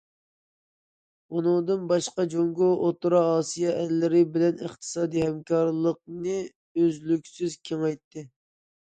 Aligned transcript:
ئۇنىڭدىن 1.39 1.83
باشقا، 1.91 2.25
جۇڭگو 2.35 2.71
ئوتتۇرا 2.87 3.21
ئاسىيا 3.35 3.77
ئەللىرى 3.83 4.25
بىلەن 4.33 4.65
ئىقتىسادىي 4.67 5.27
ھەمكارلىقنى 5.29 6.39
ئۈزلۈكسىز 6.43 7.63
كېڭەيتتى. 7.73 8.31